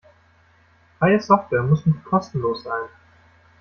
[0.97, 2.89] Freie Software muss nicht kostenlos sein.